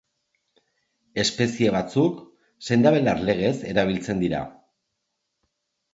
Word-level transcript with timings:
Espezie 1.23 1.73
batzuk 1.75 2.23
sendabelar 2.71 3.23
legez 3.29 3.55
erabiltzen 3.73 4.25
dira. 4.25 4.41